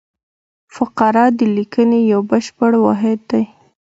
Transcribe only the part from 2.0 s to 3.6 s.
یو بشپړ واحد دئ.